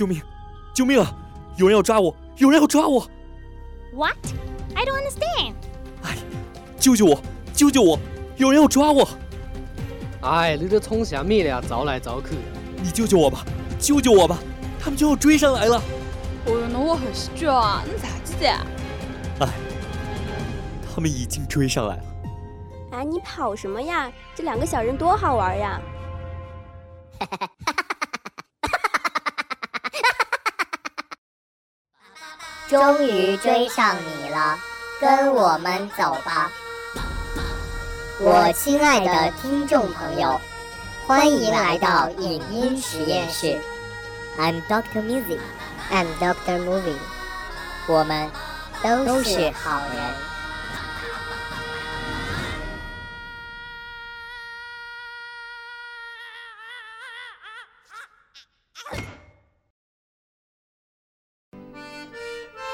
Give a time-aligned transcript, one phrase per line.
[0.00, 0.22] 救命！
[0.72, 1.14] 救命啊！
[1.56, 2.16] 有人要抓我！
[2.36, 3.06] 有人要抓我
[3.92, 4.16] ！What?
[4.74, 5.52] I don't understand.
[6.02, 6.16] 哎，
[6.78, 7.20] 救救我！
[7.52, 7.98] 救救我！
[8.38, 9.06] 有人要抓我！
[10.22, 11.60] 哎，你这冲啥米了？
[11.60, 12.28] 找来找去。
[12.82, 13.44] 你救救我吧！
[13.78, 14.38] 救救我吧！
[14.80, 15.76] 他们就要追上来了。
[16.46, 17.84] 哦哟，那我还是啊！
[17.84, 18.48] 你咋子的？
[19.40, 19.52] 哎，
[20.94, 22.02] 他们已经追上来了。
[22.92, 24.10] 哎，你跑什么呀？
[24.34, 25.78] 这两个小人多好玩呀！
[27.18, 27.76] 哈哈哈哈哈！
[32.70, 34.56] 终于追上你了，
[35.00, 36.48] 跟我们走吧，
[38.20, 40.40] 我亲爱的听众朋友，
[41.04, 43.58] 欢迎来到影音实验室。
[44.38, 46.94] I'm Doctor Music，I'm Doctor Movie，
[47.88, 48.30] 我们
[48.84, 50.29] 都是好人。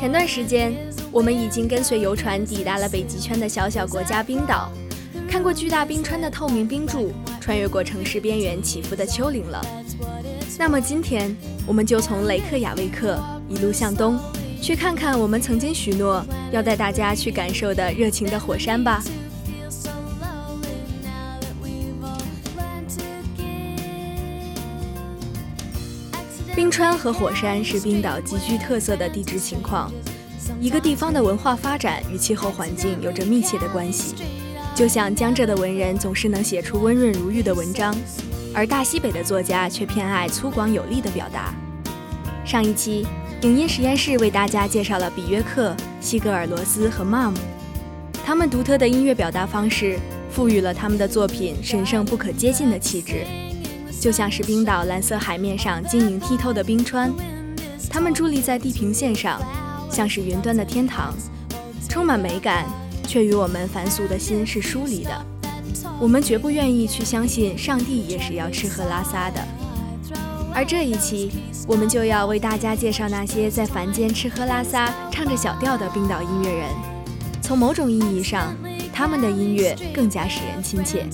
[0.00, 0.74] 前段时间，
[1.12, 4.72] 我们已经跟随游船抵达了北极圈的小小国家冰岛，
[5.28, 9.62] 看过巨大冰川的透明冰柱，穿越过城市边缘起伏的丘陵了。
[10.58, 14.18] 那么今天，我们就从雷克雅未克一路向东，
[14.62, 19.04] 去看看我们曾经许诺要带大家去感受的热情的火山吧。
[26.70, 29.90] 冰川和火山是冰岛极具特色的地质情况。
[30.60, 34.14] 一个地方的文化发展与气候环境有着密切的关系。
[34.72, 37.92] 就像江浙的文人总是能写出温润如玉的文章，
[38.54, 41.52] 而大西北的作家却偏爱粗犷有力的表达。
[42.44, 43.04] 上一期，
[43.42, 47.34] 影音实验室为大家介绍了比约克、西格尔罗斯和 Mom，
[48.24, 49.98] 他们独特的音乐表达方式
[50.30, 53.26] 赋予了他们的作品神圣不可接近的气质。
[54.00, 57.12] 就像是冰岛蓝色海面上晶莹剔透的冰川，
[57.90, 59.38] 它们伫立在地平线上，
[59.90, 61.14] 像是云端的天堂，
[61.86, 62.64] 充满美感，
[63.06, 65.10] 却与我们凡俗的心是疏离的。
[66.00, 69.46] 我们绝不愿意去相信上帝也是要吃喝拉撒的。
[70.54, 71.30] 而这一期，
[71.68, 76.68] 我们就要为大家介绍那些在凡间吃喝拉撒、唱着小调的冰岛音乐人。
[77.42, 78.56] 从某种意义上，
[78.94, 81.06] 他们的音乐更加使人亲切。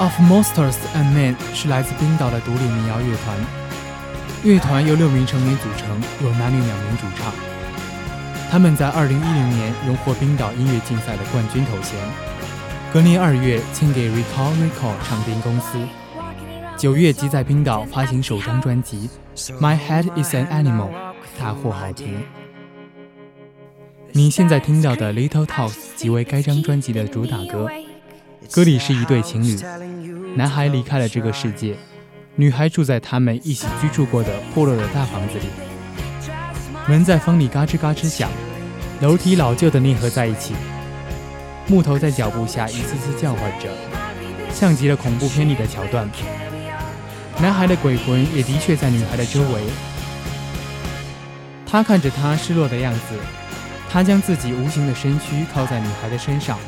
[0.00, 3.36] Of Monsters and Men 是来自冰岛的独立民谣乐团，
[4.44, 7.32] 乐团由六名成员组成，有男女两名主唱。
[8.48, 11.98] 他们在2010年荣获冰岛音乐竞赛的冠军头衔，
[12.92, 15.76] 隔年二月签给 Recall Recall 唱片公司，
[16.76, 19.10] 九月即在冰岛发行首张专辑
[19.58, 20.90] 《My Head Is an Animal》，
[21.40, 22.22] 大获好评。
[24.12, 27.68] 你现在听到的《Little Talks》即为该张专辑的主打歌。
[28.50, 29.58] 歌里是一对情侣，
[30.34, 31.76] 男孩离开了这个世界，
[32.34, 35.44] 女孩住在他们一起居住过的破落的大房子里。
[36.88, 38.30] 门在风里嘎吱嘎吱响，
[39.02, 40.54] 楼梯老旧的粘合在一起，
[41.66, 43.68] 木头在脚步下一次次叫唤着，
[44.50, 46.08] 像极了恐怖片里的桥段。
[47.42, 49.60] 男孩的鬼魂也的确在女孩的周围，
[51.66, 53.00] 他看着她失落的样子，
[53.90, 56.58] 他将自己无形的身躯靠在女孩的身上，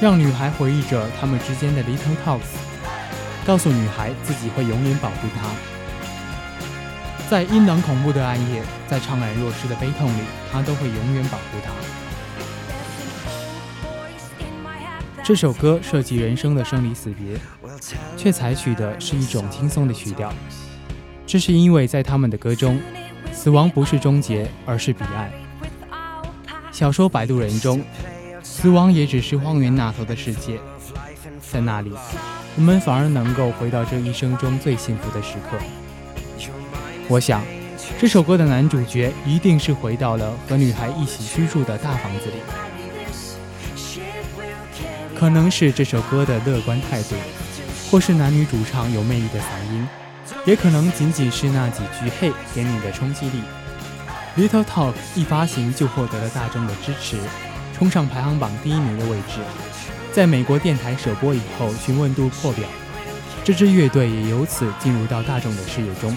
[0.00, 2.56] 让女孩回忆着他们之间的 little talks，
[3.46, 5.48] 告诉女孩自己会永远保护她。
[7.30, 10.20] 在阴冷恐怖的暗夜，在怅然若失的悲痛里，
[10.52, 11.70] 他都会永远保护她。
[15.22, 17.38] 这首歌涉及人生的生离死别，
[18.14, 20.30] 却采取的是一种轻松的曲调。
[21.26, 22.78] 这是因为在他们的歌中，
[23.32, 25.30] 死亡不是终结，而是彼岸。
[26.70, 27.82] 小说《摆渡人》中，
[28.56, 30.60] 死亡也只是荒原那头的世界，
[31.50, 31.92] 在那里，
[32.54, 35.58] 我们反而能够回到这一生中最幸福的时刻。
[37.08, 37.42] 我想，
[37.98, 42.36] 这首歌的男主角一定是回到了和女孩一起居住的大房子里。
[45.16, 47.16] 可能是这首歌的乐观态度，
[47.90, 49.88] 或是男女主唱有魅力的嗓音，
[50.46, 53.42] 也可能仅仅是那几句“嘿”给你的冲击力。
[54.36, 57.18] Little Talk 一发行就获得了大众的支持，
[57.76, 59.40] 冲上排行榜第一名的位置。
[60.12, 62.64] 在美国电台首播以后，询问度破表，
[63.42, 66.16] 这支乐队也由此进入到大众的视野中。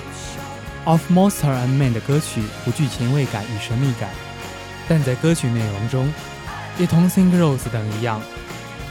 [0.85, 4.09] Of Monster and Man 的歌曲不具前卫感与神秘感，
[4.87, 6.13] 但在歌曲内容中，
[6.77, 8.21] 也同 Sing Rose 等一样。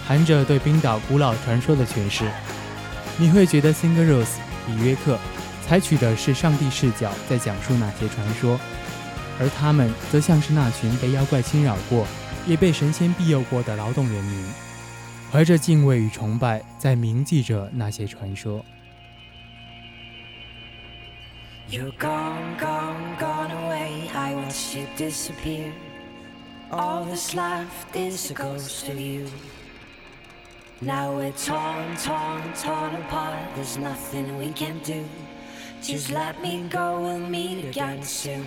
[0.06, 2.24] 含着对冰岛古老传说的诠释，
[3.16, 4.24] 你会觉得《Singer Rose》
[4.66, 5.18] 比约克
[5.66, 8.60] 采取的是上帝视角在讲述那些传说，
[9.40, 12.06] 而他们则像是那群被妖怪侵扰过，
[12.46, 14.44] 也被神仙庇佑过的劳动人民，
[15.32, 18.64] 怀着敬畏与崇拜在铭记着那些传说。
[30.78, 33.38] Now we're torn, torn, torn apart.
[33.56, 35.06] There's nothing we can do.
[35.82, 38.44] Just let me go, we'll meet again soon.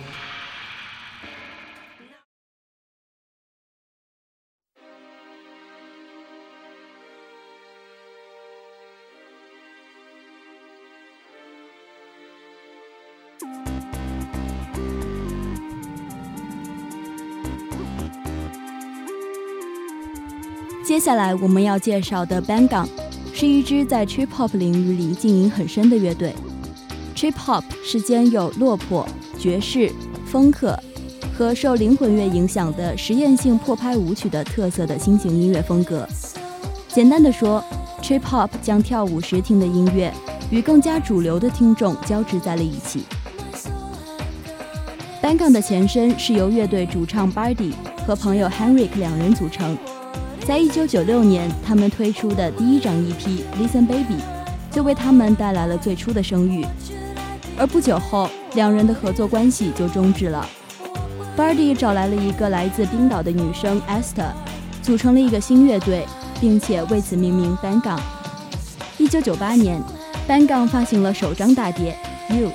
[20.90, 22.88] 接下来我们要介绍的 Bangang，
[23.32, 26.34] 是一支在 Trip Hop 领域里经营很深的乐队。
[27.14, 29.06] Trip Hop 是兼有落魄、
[29.38, 29.92] 爵士、
[30.26, 30.76] 风克
[31.32, 36.04] 和受灵魂乐影响的实验性破拍舞曲的特色的新型音乐风格。
[36.88, 37.62] 简单的说
[38.02, 40.12] ，Trip Hop 将跳舞时听的音乐
[40.50, 43.04] 与更加主流的听众交织在了一起。
[45.22, 49.78] Bangang 的前身是由乐队主唱 Bardy 和朋友 Henrik 两人组成。
[50.46, 53.14] 在一九九六年，他们推出的第一张 EP
[53.56, 54.14] 《Listen Baby》
[54.74, 56.66] 就为他们带来了最初的声誉。
[57.56, 60.44] 而不久后，两人的合作关系就终止了。
[61.36, 64.32] Bardy 找来了一个来自冰岛的女生 Esther，
[64.82, 66.04] 组成了一个新乐队，
[66.40, 68.00] 并且为此命名 Ban Gang。
[68.98, 69.80] 一九九八年
[70.28, 71.96] ，Bangong 发行了首张大碟
[72.36, 72.48] 《You》。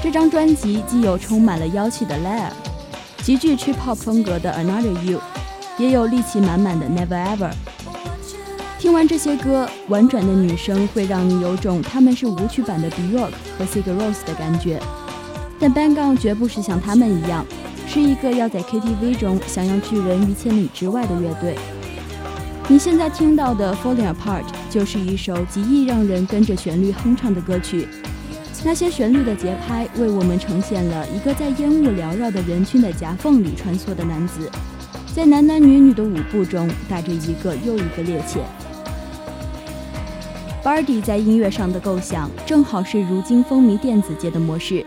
[0.00, 2.50] 这张专辑既有充满了妖气的《Lair》，
[3.24, 5.18] 极具 Trip Hop 风格的《Another You》。
[5.78, 7.52] 也有力气满满的 Never Ever。
[8.78, 14.80] 听完这些歌，婉转的女声会让你有种他们是舞曲版的 Bjork 和 Sigur Rós 的感觉。
[15.58, 17.44] 但 b a n g o n 绝不是像他们一样，
[17.88, 21.56] 是一个要在 KTV 中想要拒人于千里之外的乐队。
[22.68, 27.88] 你现在听到的 Falling Apart 就是一首极易让人跟着旋律哼唱的歌曲。
[28.62, 34.50] 那些旋律的节拍为我们呈现了一个在烟雾缭绕的人群的夹缝里穿梭的男子。
[35.14, 38.38] 在男男女女的舞步中，带着一个又一个趔趄。
[40.62, 44.84] Bardy 在音乐上的构想，正好是如今风靡电子界的模式：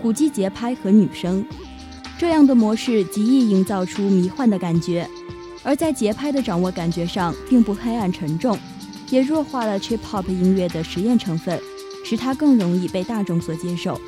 [0.00, 1.44] 鼓机节拍和女声。
[2.18, 5.08] 这样的模式极易营造出迷幻的感觉，
[5.62, 8.58] 而在节拍的掌握感觉上，并不黑暗沉重，
[9.10, 11.58] 也弱化了 Trip Hop 音乐的实验成分，
[12.04, 13.98] 使它更容易被大众所接受。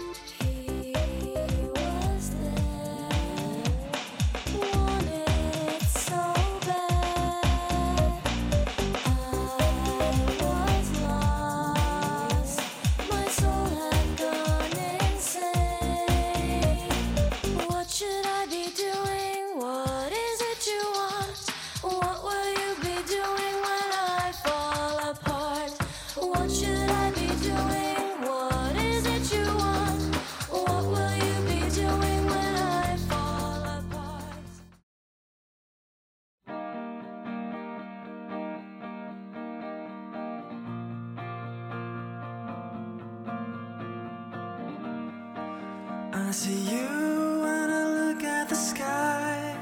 [46.17, 49.57] I see you when I look at the sky.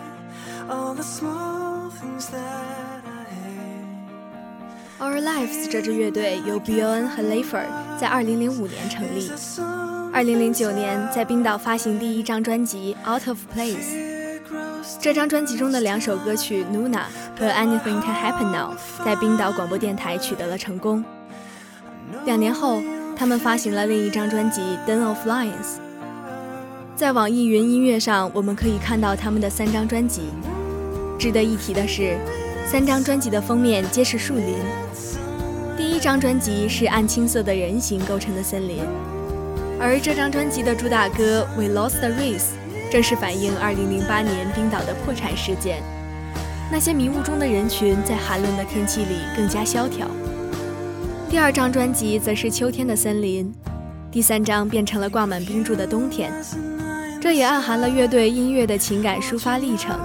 [0.68, 4.10] All the small things that I hate.
[5.00, 7.64] Our Lives 这支乐队由 Bjorn 和 Leifer
[7.98, 9.30] 在2005年成立
[10.12, 13.76] ，2009年在冰岛发行第一张专辑《Out of Place》。
[15.00, 16.90] 这张专辑中的两首歌曲《Nuna》
[17.40, 21.02] 和《Anything Can Happen Now》在冰岛广播电台取得了成功。
[22.26, 22.82] 两年后，
[23.16, 25.78] 他们发行了另一张专辑《Den of Lions》。
[26.94, 30.24] 在网易云音乐上，我们可以看到他们的三张专辑。
[31.18, 32.18] 值得一提的是，
[32.66, 34.56] 三张专辑的封面皆是树林。
[35.76, 38.80] 第一张专辑是暗青色的人形构成的森林，
[39.80, 42.50] 而这张专辑的主打歌《We Lost the Race》
[42.92, 45.82] 正是反映2008年冰岛的破产事件。
[46.70, 50.06] 那些迷雾中的人群在寒冷的天气里更加萧条。
[51.28, 53.52] 第二张专辑则是秋天的森林，
[54.12, 56.30] 第三张变成了挂满冰柱的冬天。
[57.18, 59.98] 这也暗含了乐队音乐的情感抒发历程。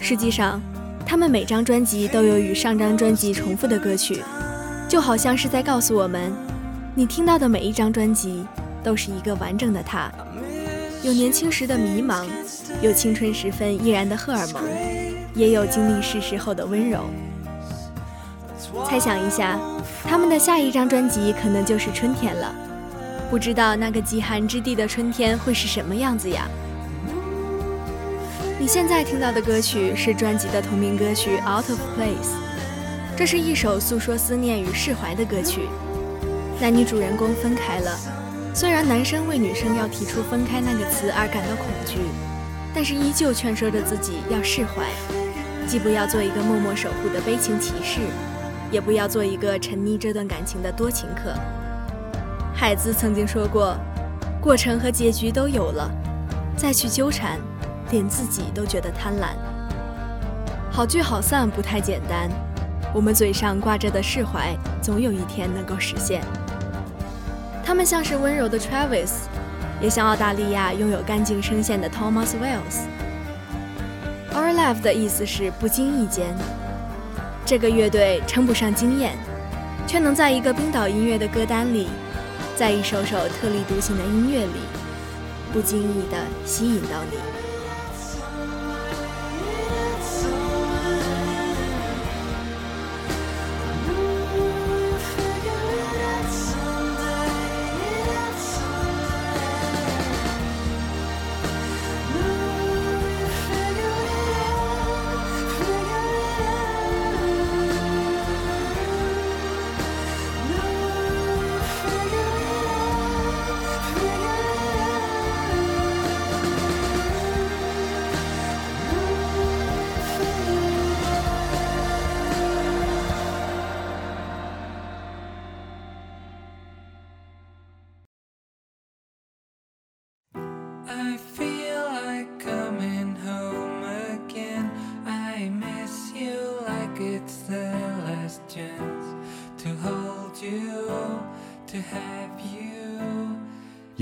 [0.00, 0.60] 实际上，
[1.06, 4.20] 他们每张专辑都有与上张专辑重复的歌曲，
[4.88, 6.32] 就好像是在告诉我们：
[6.92, 8.44] 你听到的每一张专辑
[8.82, 10.10] 都是一个完整的他，
[11.04, 12.26] 有年轻时的迷茫，
[12.82, 14.60] 有青春时分依然的荷尔蒙，
[15.34, 17.04] 也有经历世事后的温柔。
[18.88, 19.58] 猜想一下，
[20.04, 22.54] 他们的下一张专辑可能就是春天了。
[23.30, 26.46] 不知道那个极寒之地的春天会是什么样子呀？
[28.58, 32.30] 你现在听到的歌曲是专辑的同名歌曲《Out of Place》，
[33.16, 35.68] 这是一首诉说思念与释怀的歌曲。
[36.60, 37.98] 男女主人公分开了，
[38.54, 41.98] 虽然男生为女生要提出分开那个词而感到恐惧，
[42.72, 44.84] 但是依旧劝说着自己要释怀，
[45.66, 48.00] 既不要做一个默默守护的悲情骑士。
[48.74, 51.32] 也不要做一个沉溺这段感情的多情客。
[52.52, 53.76] 海子曾经说过
[54.42, 55.88] ：“过程和结局都有了，
[56.56, 57.38] 再去纠缠，
[57.92, 59.36] 连自己都觉得贪婪。
[60.72, 62.28] 好聚好散不太简单，
[62.92, 66.20] 我们嘴上挂着的释怀，总有一天能够实现。”
[67.64, 69.12] 他们像是温柔的 Travis，
[69.80, 72.88] 也像澳大利亚拥有干净声线的 Thomas Wells。
[74.34, 76.34] Our Life 的意思是不经意间。
[77.46, 79.12] 这个乐队称不上惊艳，
[79.86, 81.88] 却能在一个冰岛音乐的歌单里，
[82.56, 84.60] 在一首首特立独行的音乐里，
[85.52, 87.43] 不经意地吸引到你。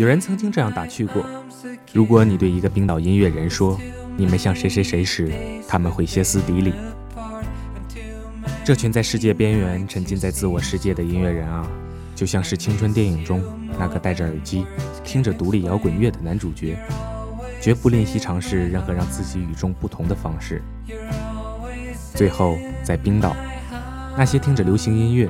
[0.02, 1.24] 有人曾经这样打趣过：
[1.92, 3.78] 如果你对一个冰岛音乐人说
[4.18, 5.32] “你们像谁谁谁”时，
[5.68, 6.74] 他们会歇斯底里。
[8.64, 11.64] 这群在世界边缘沉浸在自我世界的音乐人啊，
[12.16, 13.40] 就像是青春电影中
[13.78, 14.66] 那个戴着耳机
[15.04, 16.76] 听着独立摇滚乐的男主角，
[17.60, 20.60] 绝不吝惜尝试任何让自己与众不同的方式。
[22.12, 23.36] 最后，在冰岛，
[24.18, 25.28] 那些听着流行音乐。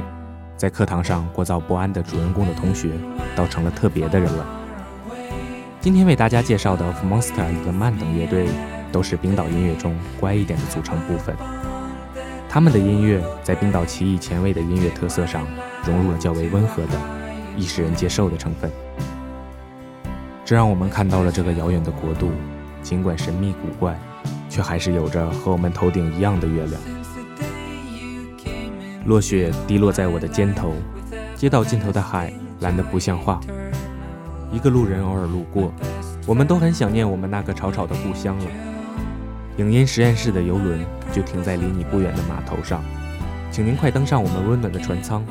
[0.57, 2.89] 在课堂上聒噪不安的主人公的同学，
[3.37, 4.61] 倒成了特别的人了。
[5.83, 8.47] 今天为大家介绍的 Monster 和曼等乐队，
[8.93, 11.37] 都是冰岛音乐中乖一点的组成部分。
[12.49, 15.45] 他们的音乐在冰岛奇异前卫的音乐特色上，
[15.85, 16.93] 融入了较为温和的、
[17.57, 18.71] 易使人接受的成分。
[20.45, 22.31] 这让我们看到了这个遥远的国度，
[22.81, 23.99] 尽管神秘古怪，
[24.49, 26.81] 却还是有着和我们头顶一样的月亮。
[29.05, 30.75] 落雪滴落在我的肩头，
[31.35, 33.41] 街道尽头的海蓝得不像话。
[34.53, 35.73] 一个路人偶尔路过，
[36.27, 38.45] 我们都很想念我们那个吵吵的故乡了。
[39.57, 40.79] 影音实验室的游轮
[41.11, 42.85] 就停在离你不远的码头上，
[43.51, 45.25] 请您快登上我们温暖的船舱，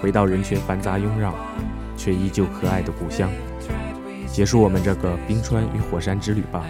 [0.00, 1.34] 回到人群繁杂拥绕
[1.96, 3.28] 却依旧可爱的故乡，
[4.26, 6.64] 结束我们这个冰川与火山之旅吧。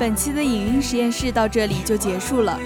[0.00, 2.58] 本期的影音实验室到这里就结束了。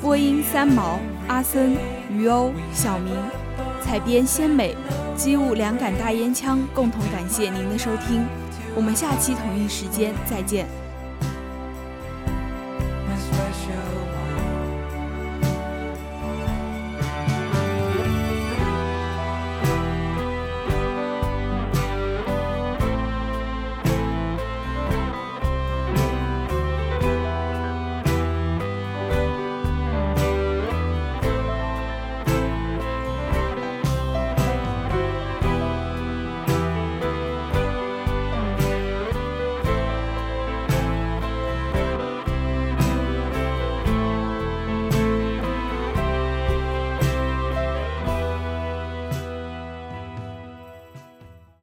[0.00, 1.76] 播音三毛、阿森、
[2.08, 3.12] 于欧、小明，
[3.82, 4.76] 采编鲜美，
[5.16, 8.24] 机务两杆大烟枪，共同感谢您的收听。
[8.76, 10.68] 我们下期同一时间再见。